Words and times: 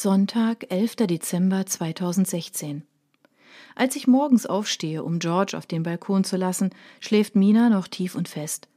Sonntag, 0.00 0.66
11. 0.70 0.94
Dezember 1.08 1.66
2016. 1.66 2.84
Als 3.74 3.96
ich 3.96 4.06
morgens 4.06 4.46
aufstehe, 4.46 5.02
um 5.02 5.18
George 5.18 5.58
auf 5.58 5.66
den 5.66 5.82
Balkon 5.82 6.22
zu 6.22 6.36
lassen, 6.36 6.70
schläft 7.00 7.34
Mina 7.34 7.68
noch 7.68 7.88
tief 7.88 8.14
und 8.14 8.28
fest. 8.28 8.68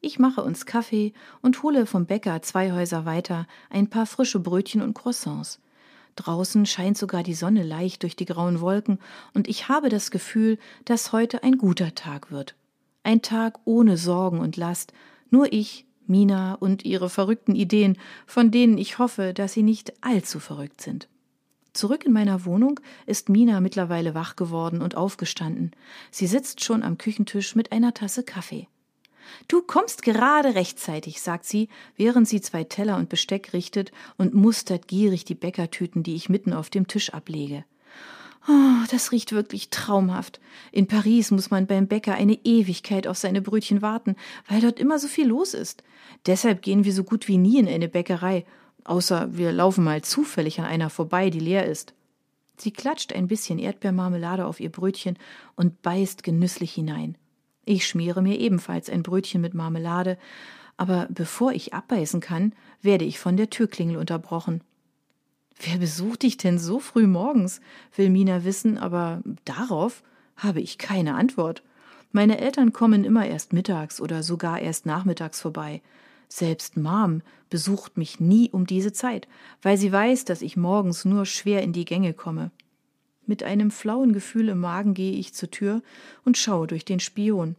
Ich 0.00 0.20
mache 0.20 0.44
uns 0.44 0.66
Kaffee 0.66 1.12
und 1.42 1.64
hole 1.64 1.86
vom 1.86 2.06
Bäcker 2.06 2.40
zwei 2.42 2.70
Häuser 2.70 3.04
weiter 3.04 3.48
ein 3.68 3.90
paar 3.90 4.06
frische 4.06 4.38
Brötchen 4.38 4.80
und 4.80 4.94
Croissants. 4.94 5.58
Draußen 6.14 6.64
scheint 6.66 6.96
sogar 6.96 7.24
die 7.24 7.34
Sonne 7.34 7.64
leicht 7.64 8.04
durch 8.04 8.14
die 8.14 8.26
grauen 8.26 8.60
Wolken, 8.60 9.00
und 9.34 9.48
ich 9.48 9.68
habe 9.68 9.88
das 9.88 10.12
Gefühl, 10.12 10.56
dass 10.84 11.10
heute 11.10 11.42
ein 11.42 11.58
guter 11.58 11.96
Tag 11.96 12.30
wird. 12.30 12.54
Ein 13.02 13.22
Tag 13.22 13.58
ohne 13.64 13.96
Sorgen 13.96 14.38
und 14.38 14.56
Last, 14.56 14.92
nur 15.30 15.52
ich, 15.52 15.84
Mina 16.10 16.54
und 16.56 16.84
ihre 16.84 17.08
verrückten 17.08 17.54
Ideen, 17.54 17.96
von 18.26 18.50
denen 18.50 18.76
ich 18.76 18.98
hoffe, 18.98 19.32
dass 19.32 19.54
sie 19.54 19.62
nicht 19.62 19.94
allzu 20.02 20.40
verrückt 20.40 20.82
sind. 20.82 21.08
Zurück 21.72 22.04
in 22.04 22.12
meiner 22.12 22.44
Wohnung 22.44 22.80
ist 23.06 23.28
Mina 23.28 23.60
mittlerweile 23.60 24.14
wach 24.14 24.36
geworden 24.36 24.82
und 24.82 24.96
aufgestanden. 24.96 25.70
Sie 26.10 26.26
sitzt 26.26 26.62
schon 26.64 26.82
am 26.82 26.98
Küchentisch 26.98 27.54
mit 27.54 27.72
einer 27.72 27.94
Tasse 27.94 28.24
Kaffee. 28.24 28.66
Du 29.46 29.62
kommst 29.62 30.02
gerade 30.02 30.54
rechtzeitig, 30.56 31.20
sagt 31.22 31.44
sie, 31.44 31.68
während 31.96 32.28
sie 32.28 32.40
zwei 32.40 32.64
Teller 32.64 32.96
und 32.96 33.08
Besteck 33.08 33.52
richtet 33.52 33.92
und 34.16 34.34
mustert 34.34 34.88
gierig 34.88 35.24
die 35.24 35.36
Bäckertüten, 35.36 36.02
die 36.02 36.16
ich 36.16 36.28
mitten 36.28 36.52
auf 36.52 36.70
dem 36.70 36.88
Tisch 36.88 37.10
ablege. 37.14 37.64
Oh, 38.48 38.84
das 38.90 39.12
riecht 39.12 39.32
wirklich 39.32 39.70
traumhaft. 39.70 40.40
In 40.72 40.86
Paris 40.86 41.30
muss 41.30 41.50
man 41.50 41.66
beim 41.66 41.86
Bäcker 41.86 42.14
eine 42.14 42.38
Ewigkeit 42.44 43.06
auf 43.06 43.18
seine 43.18 43.42
Brötchen 43.42 43.82
warten, 43.82 44.16
weil 44.48 44.60
dort 44.60 44.80
immer 44.80 44.98
so 44.98 45.08
viel 45.08 45.28
los 45.28 45.54
ist. 45.54 45.82
Deshalb 46.26 46.62
gehen 46.62 46.84
wir 46.84 46.92
so 46.92 47.04
gut 47.04 47.28
wie 47.28 47.36
nie 47.36 47.58
in 47.58 47.68
eine 47.68 47.88
Bäckerei, 47.88 48.44
außer 48.84 49.36
wir 49.36 49.52
laufen 49.52 49.84
mal 49.84 50.02
zufällig 50.02 50.58
an 50.58 50.66
einer 50.66 50.90
vorbei, 50.90 51.30
die 51.30 51.40
leer 51.40 51.66
ist. 51.66 51.94
Sie 52.56 52.72
klatscht 52.72 53.12
ein 53.12 53.26
bisschen 53.26 53.58
Erdbeermarmelade 53.58 54.44
auf 54.44 54.60
ihr 54.60 54.70
Brötchen 54.70 55.16
und 55.56 55.82
beißt 55.82 56.22
genüsslich 56.22 56.72
hinein. 56.72 57.16
Ich 57.64 57.86
schmiere 57.86 58.22
mir 58.22 58.38
ebenfalls 58.38 58.90
ein 58.90 59.02
Brötchen 59.02 59.40
mit 59.40 59.54
Marmelade, 59.54 60.18
aber 60.76 61.06
bevor 61.10 61.52
ich 61.52 61.74
abbeißen 61.74 62.20
kann, 62.20 62.54
werde 62.82 63.04
ich 63.04 63.18
von 63.18 63.36
der 63.36 63.50
Türklingel 63.50 63.96
unterbrochen. 63.96 64.62
Wer 65.62 65.76
besucht 65.76 66.22
dich 66.22 66.38
denn 66.38 66.58
so 66.58 66.80
früh 66.80 67.06
morgens? 67.06 67.60
will 67.94 68.08
Mina 68.08 68.44
wissen, 68.44 68.78
aber 68.78 69.22
darauf 69.44 70.02
habe 70.36 70.60
ich 70.60 70.78
keine 70.78 71.14
Antwort. 71.14 71.62
Meine 72.12 72.38
Eltern 72.38 72.72
kommen 72.72 73.04
immer 73.04 73.26
erst 73.26 73.52
mittags 73.52 74.00
oder 74.00 74.22
sogar 74.22 74.60
erst 74.60 74.86
nachmittags 74.86 75.40
vorbei. 75.40 75.82
Selbst 76.28 76.78
Mom 76.78 77.20
besucht 77.50 77.98
mich 77.98 78.20
nie 78.20 78.48
um 78.50 78.66
diese 78.66 78.92
Zeit, 78.92 79.28
weil 79.60 79.76
sie 79.76 79.92
weiß, 79.92 80.24
dass 80.24 80.40
ich 80.40 80.56
morgens 80.56 81.04
nur 81.04 81.26
schwer 81.26 81.62
in 81.62 81.74
die 81.74 81.84
Gänge 81.84 82.14
komme. 82.14 82.52
Mit 83.26 83.42
einem 83.42 83.70
flauen 83.70 84.14
Gefühl 84.14 84.48
im 84.48 84.60
Magen 84.60 84.94
gehe 84.94 85.12
ich 85.12 85.34
zur 85.34 85.50
Tür 85.50 85.82
und 86.24 86.38
schaue 86.38 86.68
durch 86.68 86.86
den 86.86 87.00
Spion. 87.00 87.54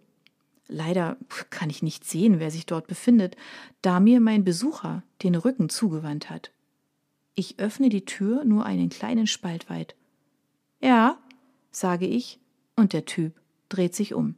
Leider 0.68 1.18
kann 1.50 1.70
ich 1.70 1.84
nicht 1.84 2.04
sehen, 2.04 2.40
wer 2.40 2.50
sich 2.50 2.66
dort 2.66 2.88
befindet, 2.88 3.36
da 3.82 4.00
mir 4.00 4.22
mein 4.22 4.44
Besucher 4.44 5.04
den 5.22 5.36
Rücken 5.36 5.70
zugewandt 5.70 6.30
hat. 6.30 6.52
Ich 7.36 7.60
öffne 7.60 7.90
die 7.90 8.06
Tür 8.06 8.44
nur 8.44 8.66
einen 8.66 8.90
kleinen 8.90 9.28
Spalt 9.28 9.70
weit. 9.70 9.96
Ja, 10.82 11.18
sage 11.72 12.08
ich, 12.08 12.40
und 12.76 12.94
der 12.94 13.06
Typ 13.06 13.40
dreht 13.70 13.96
sich 13.96 14.14
um. 14.14 14.36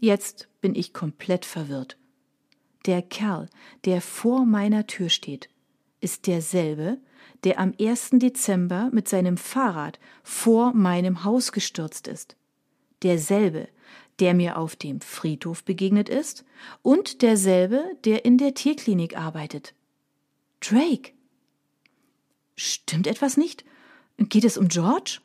Jetzt 0.00 0.48
bin 0.60 0.74
ich 0.74 0.92
komplett 0.92 1.44
verwirrt. 1.44 1.96
Der 2.84 3.02
Kerl, 3.02 3.48
der 3.84 4.00
vor 4.00 4.44
meiner 4.44 4.86
Tür 4.86 5.08
steht, 5.08 5.48
ist 6.00 6.26
derselbe, 6.26 6.98
der 7.44 7.58
am 7.58 7.72
1. 7.80 8.10
Dezember 8.14 8.90
mit 8.92 9.08
seinem 9.08 9.36
Fahrrad 9.36 9.98
vor 10.22 10.72
meinem 10.72 11.24
Haus 11.24 11.52
gestürzt 11.52 12.08
ist. 12.08 12.36
Derselbe, 13.02 13.68
der 14.20 14.34
mir 14.34 14.58
auf 14.58 14.76
dem 14.76 15.00
Friedhof 15.00 15.64
begegnet 15.64 16.08
ist 16.08 16.44
und 16.82 17.22
derselbe, 17.22 17.84
der 18.04 18.24
in 18.24 18.38
der 18.38 18.54
Tierklinik 18.54 19.16
arbeitet. 19.16 19.74
Drake. 20.60 21.12
Stimmt 22.56 23.06
etwas 23.06 23.36
nicht? 23.36 23.64
Geht 24.18 24.44
es 24.44 24.56
um 24.56 24.68
George? 24.68 25.20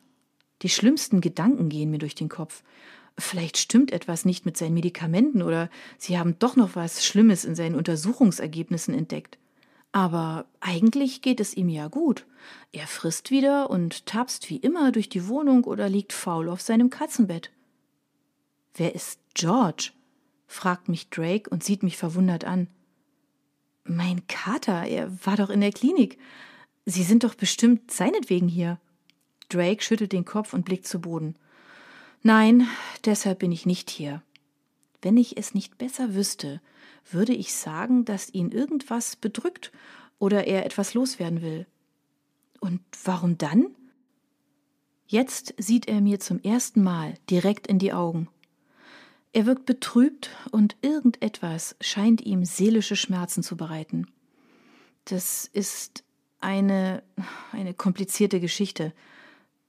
Die 0.62 0.68
schlimmsten 0.68 1.20
Gedanken 1.20 1.68
gehen 1.68 1.90
mir 1.90 1.98
durch 1.98 2.14
den 2.14 2.28
Kopf. 2.28 2.62
Vielleicht 3.18 3.58
stimmt 3.58 3.90
etwas 3.90 4.24
nicht 4.24 4.46
mit 4.46 4.56
seinen 4.56 4.74
Medikamenten 4.74 5.42
oder 5.42 5.68
sie 5.98 6.18
haben 6.18 6.38
doch 6.38 6.56
noch 6.56 6.76
was 6.76 7.04
Schlimmes 7.04 7.44
in 7.44 7.54
seinen 7.54 7.74
Untersuchungsergebnissen 7.74 8.94
entdeckt. 8.94 9.38
Aber 9.92 10.46
eigentlich 10.60 11.20
geht 11.20 11.40
es 11.40 11.54
ihm 11.54 11.68
ja 11.68 11.88
gut. 11.88 12.26
Er 12.72 12.86
frisst 12.86 13.30
wieder 13.30 13.68
und 13.68 14.06
tapst 14.06 14.48
wie 14.48 14.56
immer 14.56 14.90
durch 14.90 15.10
die 15.10 15.28
Wohnung 15.28 15.64
oder 15.64 15.88
liegt 15.88 16.14
faul 16.14 16.48
auf 16.48 16.62
seinem 16.62 16.88
Katzenbett. 16.88 17.50
Wer 18.74 18.94
ist 18.94 19.20
George? 19.34 19.90
fragt 20.46 20.88
mich 20.88 21.10
Drake 21.10 21.48
und 21.50 21.64
sieht 21.64 21.82
mich 21.82 21.96
verwundert 21.96 22.44
an. 22.44 22.68
Mein 23.84 24.26
Kater, 24.28 24.84
er 24.84 25.10
war 25.26 25.36
doch 25.36 25.50
in 25.50 25.60
der 25.60 25.72
Klinik. 25.72 26.18
Sie 26.84 27.02
sind 27.02 27.24
doch 27.24 27.34
bestimmt 27.34 27.90
seinetwegen 27.90 28.48
hier. 28.48 28.80
Drake 29.48 29.82
schüttelt 29.82 30.12
den 30.12 30.24
Kopf 30.24 30.52
und 30.52 30.64
blickt 30.64 30.86
zu 30.86 31.00
Boden. 31.00 31.36
Nein, 32.22 32.66
deshalb 33.04 33.40
bin 33.40 33.52
ich 33.52 33.66
nicht 33.66 33.90
hier. 33.90 34.22
Wenn 35.00 35.16
ich 35.16 35.36
es 35.36 35.54
nicht 35.54 35.78
besser 35.78 36.14
wüsste, 36.14 36.60
würde 37.10 37.34
ich 37.34 37.54
sagen, 37.54 38.04
dass 38.04 38.32
ihn 38.32 38.50
irgendwas 38.50 39.16
bedrückt 39.16 39.72
oder 40.18 40.46
er 40.46 40.64
etwas 40.64 40.94
loswerden 40.94 41.42
will. 41.42 41.66
Und 42.60 42.80
warum 43.04 43.38
dann? 43.38 43.66
Jetzt 45.06 45.54
sieht 45.58 45.88
er 45.88 46.00
mir 46.00 46.20
zum 46.20 46.40
ersten 46.40 46.82
Mal 46.82 47.14
direkt 47.28 47.66
in 47.66 47.78
die 47.78 47.92
Augen. 47.92 48.28
Er 49.32 49.46
wirkt 49.46 49.66
betrübt 49.66 50.30
und 50.52 50.76
irgendetwas 50.82 51.74
scheint 51.80 52.20
ihm 52.20 52.44
seelische 52.44 52.96
Schmerzen 52.96 53.42
zu 53.42 53.56
bereiten. 53.56 54.06
Das 55.04 55.50
ist 55.52 56.04
eine, 56.42 57.02
eine 57.52 57.74
komplizierte 57.74 58.40
Geschichte. 58.40 58.92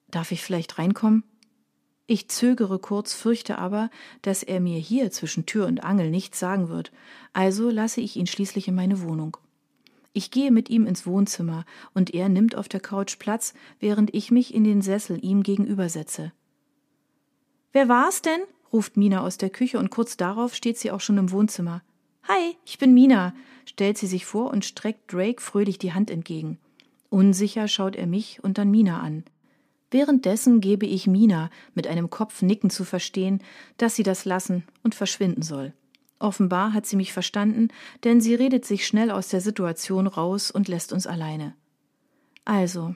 Darf 0.10 0.32
ich 0.32 0.42
vielleicht 0.42 0.78
reinkommen? 0.78 1.24
Ich 2.06 2.30
zögere 2.30 2.80
kurz, 2.80 3.14
fürchte 3.14 3.58
aber, 3.58 3.90
dass 4.22 4.44
er 4.44 4.60
mir 4.60 4.78
hier 4.78 5.10
zwischen 5.12 5.46
Tür 5.46 5.68
und 5.68 5.84
Angel 5.84 6.10
nichts 6.10 6.38
sagen 6.38 6.68
wird, 6.68 6.92
also 7.32 7.70
lasse 7.70 8.02
ich 8.02 8.18
ihn 8.18 8.28
schließlich 8.28 8.68
in 8.68 8.76
meine 8.76 9.02
Wohnung. 9.02 9.38
Ich 10.12 10.30
gehe 10.30 10.52
mit 10.52 10.70
ihm 10.70 10.86
ins 10.86 11.08
Wohnzimmer, 11.08 11.66
und 11.94 12.14
er 12.14 12.30
nimmt 12.30 12.56
auf 12.56 12.68
der 12.68 12.82
Couch 12.82 13.18
Platz, 13.18 13.54
während 13.80 14.14
ich 14.14 14.30
mich 14.30 14.54
in 14.54 14.64
den 14.64 14.82
Sessel 14.82 15.24
ihm 15.24 15.42
gegenübersetze. 15.44 16.34
Wer 17.72 17.88
war's 17.88 18.22
denn? 18.22 18.42
ruft 18.72 18.98
Mina 18.98 19.22
aus 19.22 19.38
der 19.38 19.50
Küche, 19.50 19.80
und 19.80 19.90
kurz 19.90 20.18
darauf 20.18 20.54
steht 20.54 20.78
sie 20.78 20.92
auch 20.92 21.02
schon 21.02 21.18
im 21.18 21.32
Wohnzimmer. 21.32 21.82
Hi, 22.26 22.56
ich 22.66 22.78
bin 22.78 22.94
Mina, 22.94 23.36
stellt 23.66 23.98
sie 23.98 24.08
sich 24.08 24.26
vor 24.26 24.50
und 24.50 24.64
streckt 24.64 25.12
Drake 25.12 25.42
fröhlich 25.42 25.78
die 25.78 25.92
Hand 25.92 26.10
entgegen. 26.10 26.58
Unsicher 27.10 27.68
schaut 27.68 27.98
er 27.98 28.08
mich 28.08 28.42
und 28.42 28.58
dann 28.58 28.72
Mina 28.72 29.02
an. 29.02 29.26
Währenddessen 29.92 30.62
gebe 30.62 30.86
ich 30.86 31.06
Mina 31.06 31.50
mit 31.76 31.86
einem 31.86 32.10
Kopfnicken 32.10 32.70
zu 32.70 32.86
verstehen, 32.86 33.44
dass 33.76 33.96
sie 33.96 34.04
das 34.04 34.24
lassen 34.24 34.64
und 34.84 34.96
verschwinden 34.96 35.42
soll. 35.42 35.74
Offenbar 36.18 36.72
hat 36.72 36.86
sie 36.86 36.96
mich 36.96 37.12
verstanden, 37.12 37.68
denn 38.06 38.22
sie 38.22 38.36
redet 38.36 38.64
sich 38.64 38.88
schnell 38.88 39.12
aus 39.12 39.28
der 39.28 39.42
Situation 39.42 40.08
raus 40.08 40.50
und 40.50 40.70
lässt 40.70 40.94
uns 40.94 41.06
alleine. 41.06 41.56
Also, 42.46 42.96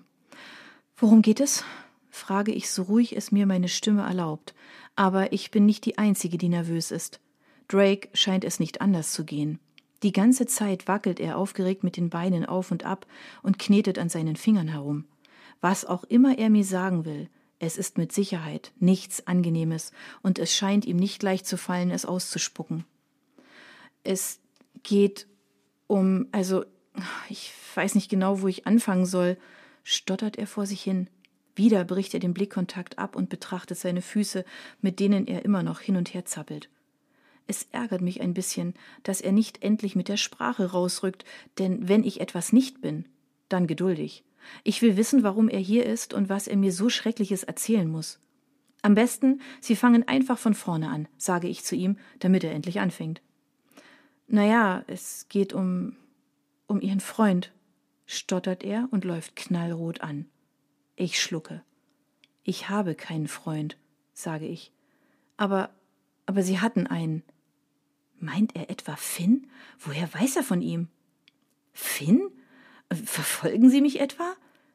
worum 0.96 1.22
geht 1.22 1.42
es? 1.42 1.66
frage 2.10 2.54
ich 2.54 2.70
so 2.70 2.84
ruhig 2.84 3.16
es 3.18 3.34
mir 3.34 3.46
meine 3.46 3.68
Stimme 3.68 4.04
erlaubt, 4.04 4.56
aber 4.96 5.34
ich 5.34 5.52
bin 5.52 5.66
nicht 5.66 5.86
die 5.86 5.98
Einzige, 5.98 6.38
die 6.38 6.50
nervös 6.50 6.92
ist. 6.92 7.20
Drake 7.68 8.10
scheint 8.14 8.44
es 8.44 8.60
nicht 8.60 8.82
anders 8.82 9.12
zu 9.12 9.26
gehen. 9.26 9.60
Die 10.04 10.12
ganze 10.12 10.46
Zeit 10.46 10.88
wackelt 10.88 11.20
er 11.20 11.38
aufgeregt 11.38 11.84
mit 11.84 11.98
den 11.98 12.10
Beinen 12.10 12.46
auf 12.46 12.72
und 12.72 12.86
ab 12.86 13.08
und 13.42 13.60
knetet 13.60 13.98
an 13.98 14.10
seinen 14.10 14.36
Fingern 14.36 14.68
herum. 14.68 15.06
Was 15.60 15.86
auch 15.86 16.04
immer 16.04 16.38
er 16.38 16.50
mir 16.50 16.64
sagen 16.64 17.04
will, 17.04 17.30
es 17.60 17.78
ist 17.78 17.98
mit 17.98 18.12
Sicherheit 18.12 18.72
nichts 18.80 19.26
Angenehmes 19.26 19.92
und 20.22 20.38
es 20.38 20.54
scheint 20.54 20.86
ihm 20.86 20.98
nicht 20.98 21.24
leicht 21.24 21.48
zu 21.48 21.58
fallen, 21.58 21.90
es 21.90 22.06
auszuspucken. 22.06 22.86
Es 24.04 24.40
geht 24.84 25.28
um, 25.88 26.28
also, 26.32 26.66
ich 27.30 27.52
weiß 27.74 27.96
nicht 27.96 28.10
genau, 28.10 28.42
wo 28.42 28.48
ich 28.48 28.68
anfangen 28.68 29.06
soll, 29.06 29.38
stottert 29.84 30.38
er 30.38 30.48
vor 30.48 30.68
sich 30.68 30.82
hin. 30.82 31.10
Wieder 31.56 31.84
bricht 31.84 32.14
er 32.14 32.20
den 32.20 32.36
Blickkontakt 32.36 33.00
ab 33.00 33.16
und 33.16 33.30
betrachtet 33.30 33.80
seine 33.80 34.04
Füße, 34.04 34.46
mit 34.82 35.00
denen 35.00 35.26
er 35.26 35.44
immer 35.44 35.64
noch 35.64 35.80
hin 35.80 35.96
und 35.96 36.14
her 36.14 36.26
zappelt. 36.26 36.70
Es 37.48 37.68
ärgert 37.72 38.02
mich 38.02 38.22
ein 38.22 38.34
bisschen, 38.34 38.74
dass 39.04 39.22
er 39.22 39.32
nicht 39.32 39.64
endlich 39.64 39.96
mit 39.96 40.10
der 40.10 40.18
Sprache 40.18 40.72
rausrückt, 40.72 41.24
denn 41.58 41.88
wenn 41.88 42.04
ich 42.04 42.20
etwas 42.20 42.52
nicht 42.52 42.82
bin, 42.82 43.06
dann 43.50 43.68
geduldig. 43.68 44.24
Ich 44.64 44.82
will 44.82 44.98
wissen, 44.98 45.24
warum 45.24 45.50
er 45.50 45.60
hier 45.60 45.86
ist 45.86 46.14
und 46.14 46.30
was 46.30 46.48
er 46.48 46.58
mir 46.58 46.72
so 46.72 46.90
Schreckliches 46.90 47.44
erzählen 47.44 47.90
muss. 47.90 48.20
Am 48.82 48.96
besten, 48.96 49.42
Sie 49.60 49.76
fangen 49.76 50.08
einfach 50.08 50.38
von 50.38 50.54
vorne 50.54 50.90
an, 50.90 51.08
sage 51.18 51.48
ich 51.48 51.64
zu 51.64 51.76
ihm, 51.76 51.98
damit 52.20 52.44
er 52.44 52.52
endlich 52.52 52.80
anfängt. 52.80 53.22
Naja, 54.28 54.84
es 54.88 55.28
geht 55.30 55.54
um. 55.54 55.96
um 56.68 56.82
Ihren 56.82 57.00
Freund, 57.00 57.52
stottert 58.06 58.64
er 58.64 58.88
und 58.92 59.06
läuft 59.06 59.36
knallrot 59.36 60.02
an. 60.02 60.26
Ich 60.96 61.22
schlucke. 61.22 61.64
Ich 62.44 62.70
habe 62.70 62.96
keinen 62.96 63.28
Freund, 63.28 63.78
sage 64.14 64.48
ich. 64.48 64.72
Aber, 65.38 65.70
aber 66.26 66.44
Sie 66.44 66.60
hatten 66.60 66.88
einen. 66.88 67.24
Meint 68.20 68.56
er 68.56 68.70
etwa 68.70 68.96
Finn? 68.96 69.48
Woher 69.80 70.12
weiß 70.14 70.38
er 70.38 70.44
von 70.44 70.62
ihm? 70.62 70.88
Finn? 71.74 72.30
Verfolgen 72.92 73.70
Sie 73.70 73.82
mich 73.82 74.00
etwa? 74.00 74.34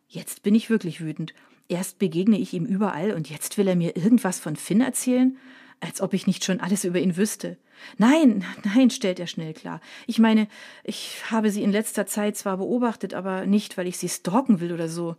Jetzt 0.08 0.42
bin 0.42 0.54
ich 0.54 0.70
wirklich 0.70 1.00
wütend. 1.00 1.34
Erst 1.68 1.98
begegne 1.98 2.38
ich 2.38 2.52
ihm 2.52 2.66
überall 2.66 3.12
und 3.12 3.30
jetzt 3.30 3.56
will 3.58 3.66
er 3.66 3.76
mir 3.76 3.96
irgendwas 3.96 4.38
von 4.38 4.56
Finn 4.56 4.80
erzählen? 4.80 5.38
Als 5.80 6.00
ob 6.00 6.14
ich 6.14 6.26
nicht 6.26 6.44
schon 6.44 6.60
alles 6.60 6.84
über 6.84 7.00
ihn 7.00 7.16
wüsste. 7.16 7.58
Nein, 7.98 8.44
nein, 8.62 8.90
stellt 8.90 9.18
er 9.18 9.26
schnell 9.26 9.54
klar. 9.54 9.80
Ich 10.06 10.18
meine, 10.18 10.46
ich 10.84 11.18
habe 11.30 11.50
sie 11.50 11.62
in 11.62 11.72
letzter 11.72 12.06
Zeit 12.06 12.36
zwar 12.36 12.58
beobachtet, 12.58 13.14
aber 13.14 13.46
nicht, 13.46 13.76
weil 13.76 13.88
ich 13.88 13.98
sie 13.98 14.08
stalken 14.08 14.60
will 14.60 14.72
oder 14.72 14.88
so. 14.88 15.16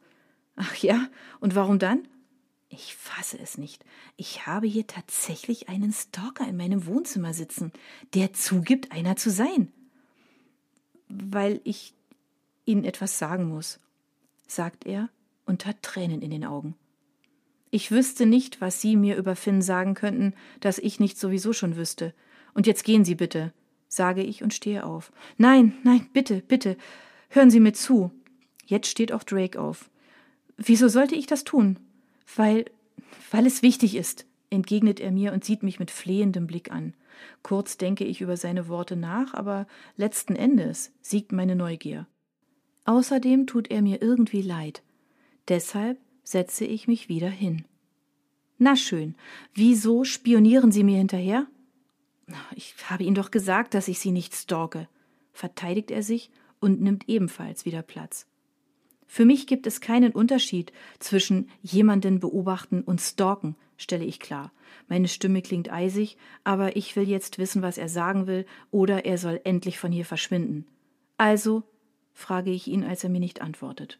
Ach 0.55 0.75
ja, 0.75 1.07
und 1.39 1.55
warum 1.55 1.79
dann? 1.79 2.07
Ich 2.75 2.95
fasse 2.95 3.37
es 3.37 3.59
nicht. 3.59 3.85
Ich 4.17 4.47
habe 4.47 4.65
hier 4.65 4.87
tatsächlich 4.87 5.69
einen 5.69 5.93
Stalker 5.93 6.47
in 6.47 6.57
meinem 6.57 6.87
Wohnzimmer 6.87 7.31
sitzen, 7.31 7.71
der 8.15 8.33
zugibt, 8.33 8.91
einer 8.91 9.15
zu 9.15 9.29
sein. 9.29 9.71
Weil 11.07 11.61
ich 11.65 11.93
Ihnen 12.65 12.83
etwas 12.83 13.19
sagen 13.19 13.47
muss, 13.47 13.79
sagt 14.47 14.87
er 14.87 15.09
und 15.45 15.67
hat 15.67 15.83
Tränen 15.83 16.23
in 16.23 16.31
den 16.31 16.45
Augen. 16.45 16.73
Ich 17.69 17.91
wüsste 17.91 18.25
nicht, 18.25 18.59
was 18.59 18.81
Sie 18.81 18.95
mir 18.95 19.17
über 19.17 19.35
Finn 19.35 19.61
sagen 19.61 19.93
könnten, 19.93 20.33
das 20.59 20.79
ich 20.79 20.99
nicht 20.99 21.19
sowieso 21.19 21.53
schon 21.53 21.75
wüsste. 21.75 22.15
Und 22.55 22.65
jetzt 22.65 22.85
gehen 22.85 23.05
Sie 23.05 23.15
bitte, 23.15 23.53
sage 23.87 24.23
ich 24.23 24.41
und 24.41 24.51
stehe 24.51 24.83
auf. 24.83 25.11
Nein, 25.37 25.77
nein, 25.83 26.09
bitte, 26.11 26.41
bitte, 26.41 26.77
hören 27.29 27.51
Sie 27.51 27.59
mir 27.59 27.73
zu. 27.73 28.09
Jetzt 28.65 28.87
steht 28.87 29.11
auch 29.11 29.23
Drake 29.23 29.61
auf. 29.61 29.91
Wieso 30.57 30.87
sollte 30.87 31.13
ich 31.13 31.27
das 31.27 31.43
tun? 31.43 31.77
Weil, 32.35 32.65
weil 33.31 33.45
es 33.45 33.61
wichtig 33.61 33.95
ist, 33.95 34.25
entgegnet 34.49 34.99
er 34.99 35.11
mir 35.11 35.33
und 35.33 35.43
sieht 35.43 35.63
mich 35.63 35.79
mit 35.79 35.91
flehendem 35.91 36.47
Blick 36.47 36.71
an. 36.71 36.93
Kurz 37.41 37.77
denke 37.77 38.05
ich 38.05 38.21
über 38.21 38.37
seine 38.37 38.67
Worte 38.67 38.95
nach, 38.95 39.33
aber 39.33 39.67
letzten 39.97 40.35
Endes 40.35 40.91
siegt 41.01 41.31
meine 41.31 41.55
Neugier. 41.55 42.07
Außerdem 42.85 43.47
tut 43.47 43.71
er 43.71 43.81
mir 43.81 44.01
irgendwie 44.01 44.41
leid. 44.41 44.83
Deshalb 45.47 45.99
setze 46.23 46.65
ich 46.65 46.87
mich 46.87 47.09
wieder 47.09 47.29
hin. 47.29 47.65
Na 48.57 48.75
schön, 48.75 49.15
wieso 49.53 50.03
spionieren 50.03 50.71
Sie 50.71 50.83
mir 50.83 50.97
hinterher? 50.97 51.47
Ich 52.55 52.75
habe 52.89 53.03
Ihnen 53.03 53.15
doch 53.15 53.31
gesagt, 53.31 53.73
dass 53.73 53.87
ich 53.87 53.99
Sie 53.99 54.11
nicht 54.11 54.33
stalke, 54.35 54.87
verteidigt 55.33 55.91
er 55.91 56.03
sich 56.03 56.31
und 56.59 56.81
nimmt 56.81 57.09
ebenfalls 57.09 57.65
wieder 57.65 57.81
Platz. 57.81 58.25
Für 59.13 59.25
mich 59.25 59.45
gibt 59.45 59.67
es 59.67 59.79
keinen 59.79 60.11
Unterschied 60.11 60.73
zwischen 60.97 61.47
jemanden 61.61 62.19
beobachten 62.19 62.81
und 62.81 62.99
stalken, 62.99 63.55
stelle 63.77 64.05
ich 64.05 64.19
klar. 64.19 64.51
Meine 64.87 65.07
Stimme 65.07 65.43
klingt 65.43 65.71
eisig, 65.71 66.17
aber 66.43 66.75
ich 66.75 66.95
will 66.95 67.07
jetzt 67.07 67.37
wissen, 67.37 67.61
was 67.61 67.77
er 67.77 67.89
sagen 67.89 68.25
will, 68.25 68.47
oder 68.71 69.05
er 69.05 69.19
soll 69.19 69.39
endlich 69.43 69.77
von 69.77 69.91
hier 69.91 70.03
verschwinden. 70.03 70.65
Also, 71.15 71.61
frage 72.15 72.49
ich 72.49 72.67
ihn, 72.67 72.83
als 72.83 73.03
er 73.03 73.11
mir 73.11 73.19
nicht 73.19 73.39
antwortet. 73.39 73.99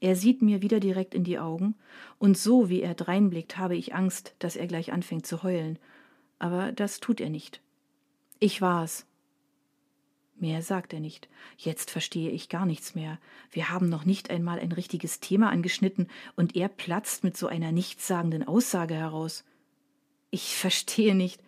Er 0.00 0.16
sieht 0.16 0.42
mir 0.42 0.60
wieder 0.60 0.80
direkt 0.80 1.14
in 1.14 1.22
die 1.22 1.38
Augen, 1.38 1.76
und 2.18 2.36
so 2.36 2.68
wie 2.68 2.82
er 2.82 2.94
dreinblickt, 2.94 3.58
habe 3.58 3.76
ich 3.76 3.94
Angst, 3.94 4.34
dass 4.40 4.56
er 4.56 4.66
gleich 4.66 4.92
anfängt 4.92 5.24
zu 5.24 5.44
heulen. 5.44 5.78
Aber 6.40 6.72
das 6.72 6.98
tut 6.98 7.20
er 7.20 7.30
nicht. 7.30 7.60
Ich 8.40 8.60
war's, 8.60 9.06
Mehr 10.42 10.60
sagt 10.60 10.92
er 10.92 10.98
nicht. 10.98 11.28
Jetzt 11.56 11.92
verstehe 11.92 12.32
ich 12.32 12.48
gar 12.48 12.66
nichts 12.66 12.96
mehr. 12.96 13.20
Wir 13.52 13.70
haben 13.70 13.88
noch 13.88 14.04
nicht 14.04 14.28
einmal 14.28 14.58
ein 14.58 14.72
richtiges 14.72 15.20
Thema 15.20 15.50
angeschnitten, 15.50 16.08
und 16.34 16.56
er 16.56 16.66
platzt 16.66 17.22
mit 17.22 17.36
so 17.36 17.46
einer 17.46 17.70
nichtssagenden 17.70 18.48
Aussage 18.48 18.94
heraus. 18.94 19.44
Ich 20.32 20.56
verstehe 20.56 21.14
nicht. 21.14 21.40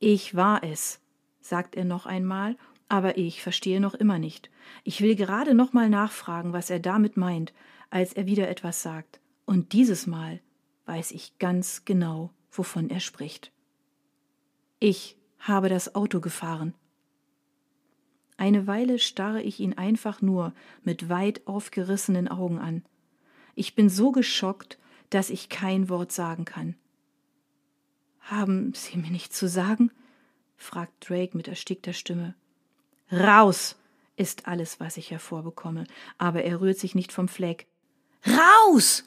Ich 0.00 0.34
war 0.34 0.64
es, 0.64 0.98
sagt 1.40 1.76
er 1.76 1.84
noch 1.84 2.04
einmal, 2.04 2.56
aber 2.88 3.18
ich 3.18 3.40
verstehe 3.40 3.80
noch 3.80 3.94
immer 3.94 4.18
nicht. 4.18 4.50
Ich 4.82 5.00
will 5.00 5.14
gerade 5.14 5.54
noch 5.54 5.72
mal 5.72 5.88
nachfragen, 5.88 6.52
was 6.52 6.70
er 6.70 6.80
damit 6.80 7.16
meint, 7.16 7.52
als 7.88 8.14
er 8.14 8.26
wieder 8.26 8.48
etwas 8.48 8.82
sagt. 8.82 9.20
Und 9.44 9.74
dieses 9.74 10.08
Mal 10.08 10.40
weiß 10.86 11.12
ich 11.12 11.38
ganz 11.38 11.84
genau, 11.84 12.30
wovon 12.50 12.90
er 12.90 12.98
spricht. 12.98 13.52
Ich 14.80 15.16
habe 15.38 15.68
das 15.68 15.94
Auto 15.94 16.18
gefahren. 16.18 16.74
Eine 18.42 18.66
Weile 18.66 18.98
starre 18.98 19.40
ich 19.40 19.60
ihn 19.60 19.74
einfach 19.74 20.20
nur 20.20 20.52
mit 20.82 21.08
weit 21.08 21.46
aufgerissenen 21.46 22.26
Augen 22.26 22.58
an. 22.58 22.84
Ich 23.54 23.76
bin 23.76 23.88
so 23.88 24.10
geschockt, 24.10 24.78
dass 25.10 25.30
ich 25.30 25.48
kein 25.48 25.88
Wort 25.88 26.10
sagen 26.10 26.44
kann. 26.44 26.74
Haben 28.18 28.74
Sie 28.74 28.96
mir 28.96 29.12
nichts 29.12 29.38
zu 29.38 29.48
sagen? 29.48 29.92
fragt 30.56 31.08
Drake 31.08 31.36
mit 31.36 31.46
erstickter 31.46 31.92
Stimme. 31.92 32.34
Raus! 33.12 33.76
ist 34.16 34.48
alles, 34.48 34.80
was 34.80 34.96
ich 34.96 35.12
hervorbekomme, 35.12 35.84
aber 36.18 36.42
er 36.42 36.60
rührt 36.60 36.78
sich 36.78 36.96
nicht 36.96 37.12
vom 37.12 37.28
Fleck. 37.28 37.68
Raus! 38.26 39.04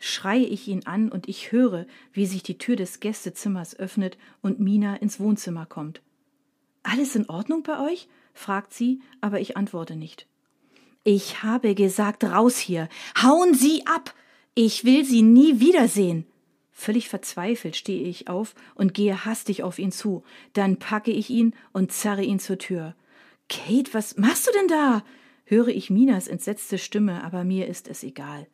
schreie 0.00 0.44
ich 0.44 0.66
ihn 0.66 0.86
an 0.86 1.08
und 1.08 1.28
ich 1.28 1.52
höre, 1.52 1.86
wie 2.12 2.26
sich 2.26 2.42
die 2.42 2.58
Tür 2.58 2.74
des 2.74 2.98
Gästezimmers 2.98 3.78
öffnet 3.78 4.18
und 4.40 4.58
Mina 4.58 4.96
ins 4.96 5.20
Wohnzimmer 5.20 5.66
kommt. 5.66 6.02
Alles 6.82 7.14
in 7.16 7.28
Ordnung 7.28 7.62
bei 7.62 7.80
euch? 7.80 8.08
fragt 8.34 8.72
sie, 8.72 9.00
aber 9.20 9.40
ich 9.40 9.56
antworte 9.56 9.96
nicht. 9.96 10.26
Ich 11.04 11.42
habe 11.42 11.74
gesagt, 11.74 12.24
raus 12.24 12.58
hier. 12.58 12.88
Hauen 13.20 13.54
Sie 13.54 13.86
ab. 13.86 14.14
Ich 14.54 14.84
will 14.84 15.04
Sie 15.04 15.22
nie 15.22 15.58
wiedersehen. 15.60 16.26
Völlig 16.70 17.08
verzweifelt 17.08 17.76
stehe 17.76 18.06
ich 18.08 18.28
auf 18.28 18.54
und 18.74 18.94
gehe 18.94 19.24
hastig 19.24 19.62
auf 19.62 19.78
ihn 19.78 19.92
zu. 19.92 20.22
Dann 20.52 20.78
packe 20.78 21.10
ich 21.10 21.30
ihn 21.30 21.54
und 21.72 21.92
zerre 21.92 22.22
ihn 22.22 22.38
zur 22.38 22.58
Tür. 22.58 22.94
Kate, 23.48 23.92
was 23.92 24.16
machst 24.16 24.46
du 24.46 24.52
denn 24.52 24.68
da? 24.68 25.04
höre 25.44 25.68
ich 25.68 25.90
Minas 25.90 26.28
entsetzte 26.28 26.78
Stimme, 26.78 27.22
aber 27.24 27.44
mir 27.44 27.66
ist 27.66 27.88
es 27.88 28.02
egal. 28.02 28.46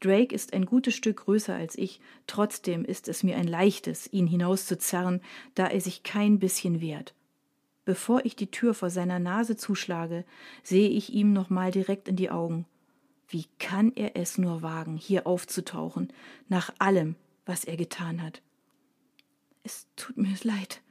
Drake 0.00 0.34
ist 0.34 0.52
ein 0.52 0.66
gutes 0.66 0.94
Stück 0.94 1.24
größer 1.24 1.54
als 1.54 1.76
ich, 1.76 2.00
trotzdem 2.26 2.84
ist 2.84 3.08
es 3.08 3.22
mir 3.22 3.36
ein 3.36 3.48
leichtes, 3.48 4.12
ihn 4.12 4.26
hinauszuzerren, 4.26 5.22
da 5.54 5.66
er 5.66 5.80
sich 5.80 6.02
kein 6.02 6.38
bisschen 6.38 6.80
wehrt. 6.80 7.14
Bevor 7.86 8.24
ich 8.24 8.34
die 8.34 8.50
Tür 8.50 8.74
vor 8.74 8.90
seiner 8.90 9.20
Nase 9.20 9.56
zuschlage, 9.56 10.24
sehe 10.64 10.88
ich 10.88 11.14
ihm 11.14 11.32
nochmal 11.32 11.70
direkt 11.70 12.08
in 12.08 12.16
die 12.16 12.30
Augen. 12.30 12.66
Wie 13.28 13.46
kann 13.60 13.92
er 13.94 14.16
es 14.16 14.38
nur 14.38 14.60
wagen, 14.60 14.96
hier 14.96 15.26
aufzutauchen, 15.26 16.12
nach 16.48 16.74
allem, 16.80 17.14
was 17.46 17.64
er 17.64 17.76
getan 17.76 18.22
hat? 18.22 18.42
Es 19.62 19.86
tut 19.94 20.16
mir 20.16 20.34
leid, 20.42 20.82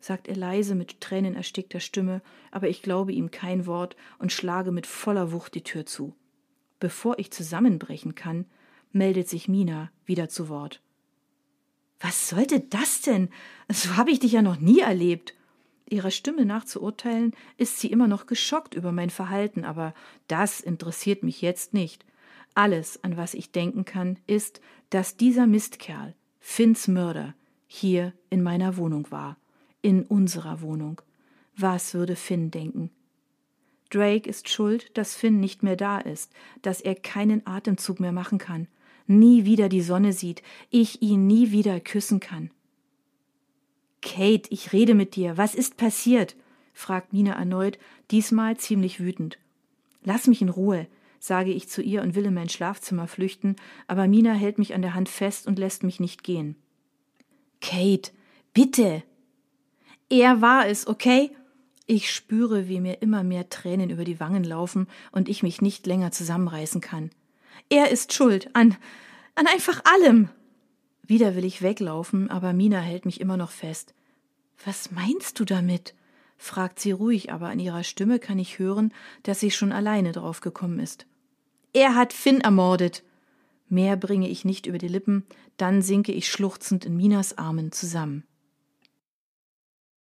sagt 0.00 0.26
er 0.26 0.34
leise 0.34 0.74
mit 0.74 1.00
tränenerstickter 1.00 1.78
Stimme, 1.78 2.22
aber 2.50 2.68
ich 2.68 2.82
glaube 2.82 3.12
ihm 3.12 3.30
kein 3.30 3.64
Wort 3.64 3.96
und 4.18 4.32
schlage 4.32 4.72
mit 4.72 4.88
voller 4.88 5.30
Wucht 5.30 5.54
die 5.54 5.62
Tür 5.62 5.86
zu. 5.86 6.12
Bevor 6.80 7.20
ich 7.20 7.30
zusammenbrechen 7.30 8.16
kann, 8.16 8.46
meldet 8.90 9.28
sich 9.28 9.46
Mina 9.46 9.92
wieder 10.04 10.28
zu 10.28 10.48
Wort. 10.48 10.82
Was 12.00 12.28
sollte 12.28 12.58
das 12.58 13.00
denn? 13.02 13.28
So 13.68 13.96
habe 13.96 14.10
ich 14.10 14.18
dich 14.18 14.32
ja 14.32 14.42
noch 14.42 14.58
nie 14.58 14.80
erlebt. 14.80 15.35
Ihrer 15.88 16.10
Stimme 16.10 16.44
nach 16.44 16.64
zu 16.64 16.82
urteilen, 16.82 17.32
ist 17.56 17.78
sie 17.78 17.90
immer 17.90 18.08
noch 18.08 18.26
geschockt 18.26 18.74
über 18.74 18.92
mein 18.92 19.10
Verhalten, 19.10 19.64
aber 19.64 19.94
das 20.26 20.60
interessiert 20.60 21.22
mich 21.22 21.42
jetzt 21.42 21.74
nicht. 21.74 22.04
Alles, 22.54 23.02
an 23.04 23.16
was 23.16 23.34
ich 23.34 23.52
denken 23.52 23.84
kann, 23.84 24.18
ist, 24.26 24.60
dass 24.90 25.16
dieser 25.16 25.46
Mistkerl, 25.46 26.14
Finns 26.40 26.88
Mörder, 26.88 27.34
hier 27.66 28.12
in 28.30 28.42
meiner 28.42 28.76
Wohnung 28.76 29.10
war. 29.10 29.36
In 29.82 30.02
unserer 30.04 30.60
Wohnung. 30.60 31.00
Was 31.56 31.94
würde 31.94 32.16
Finn 32.16 32.50
denken? 32.50 32.90
Drake 33.90 34.28
ist 34.28 34.48
schuld, 34.48 34.96
dass 34.96 35.14
Finn 35.14 35.38
nicht 35.38 35.62
mehr 35.62 35.76
da 35.76 35.98
ist, 35.98 36.32
dass 36.62 36.80
er 36.80 36.94
keinen 36.94 37.46
Atemzug 37.46 38.00
mehr 38.00 38.12
machen 38.12 38.38
kann, 38.38 38.66
nie 39.06 39.44
wieder 39.44 39.68
die 39.68 39.82
Sonne 39.82 40.12
sieht, 40.12 40.42
ich 40.70 41.02
ihn 41.02 41.26
nie 41.26 41.52
wieder 41.52 41.78
küssen 41.78 42.20
kann. 42.20 42.50
Kate, 44.06 44.48
ich 44.50 44.72
rede 44.72 44.94
mit 44.94 45.16
dir. 45.16 45.36
Was 45.36 45.54
ist 45.54 45.76
passiert? 45.76 46.36
fragt 46.72 47.12
Mina 47.12 47.32
erneut, 47.32 47.78
diesmal 48.10 48.56
ziemlich 48.56 49.00
wütend. 49.00 49.38
Lass 50.04 50.28
mich 50.28 50.40
in 50.40 50.48
Ruhe, 50.48 50.86
sage 51.18 51.52
ich 51.52 51.68
zu 51.68 51.82
ihr 51.82 52.02
und 52.02 52.14
will 52.14 52.26
in 52.26 52.34
mein 52.34 52.48
Schlafzimmer 52.48 53.08
flüchten, 53.08 53.56
aber 53.88 54.06
Mina 54.06 54.32
hält 54.32 54.58
mich 54.58 54.74
an 54.74 54.82
der 54.82 54.94
Hand 54.94 55.08
fest 55.08 55.46
und 55.46 55.58
lässt 55.58 55.82
mich 55.82 55.98
nicht 55.98 56.22
gehen. 56.22 56.54
Kate, 57.60 58.12
bitte. 58.54 59.02
Er 60.08 60.40
war 60.40 60.68
es, 60.68 60.86
okay? 60.86 61.30
Ich 61.86 62.12
spüre, 62.12 62.68
wie 62.68 62.80
mir 62.80 63.02
immer 63.02 63.24
mehr 63.24 63.48
Tränen 63.48 63.90
über 63.90 64.04
die 64.04 64.20
Wangen 64.20 64.44
laufen 64.44 64.86
und 65.10 65.28
ich 65.28 65.42
mich 65.42 65.62
nicht 65.62 65.86
länger 65.86 66.12
zusammenreißen 66.12 66.80
kann. 66.80 67.10
Er 67.68 67.90
ist 67.90 68.12
schuld 68.12 68.54
an 68.54 68.76
an 69.34 69.46
einfach 69.46 69.82
allem. 69.84 70.30
Wieder 71.06 71.36
will 71.36 71.44
ich 71.44 71.62
weglaufen, 71.62 72.30
aber 72.30 72.52
Mina 72.52 72.80
hält 72.80 73.04
mich 73.04 73.20
immer 73.20 73.36
noch 73.36 73.50
fest. 73.50 73.94
Was 74.64 74.90
meinst 74.90 75.38
du 75.38 75.44
damit? 75.44 75.94
fragt 76.38 76.80
sie 76.80 76.92
ruhig, 76.92 77.32
aber 77.32 77.48
an 77.48 77.60
ihrer 77.60 77.84
Stimme 77.84 78.18
kann 78.18 78.38
ich 78.38 78.58
hören, 78.58 78.92
dass 79.22 79.40
sie 79.40 79.50
schon 79.50 79.72
alleine 79.72 80.12
draufgekommen 80.12 80.80
ist. 80.80 81.06
Er 81.72 81.94
hat 81.94 82.12
Finn 82.12 82.40
ermordet. 82.40 83.02
Mehr 83.68 83.96
bringe 83.96 84.28
ich 84.28 84.44
nicht 84.44 84.66
über 84.66 84.78
die 84.78 84.88
Lippen, 84.88 85.24
dann 85.56 85.82
sinke 85.82 86.12
ich 86.12 86.30
schluchzend 86.30 86.84
in 86.84 86.96
Minas 86.96 87.38
Armen 87.38 87.72
zusammen. 87.72 88.24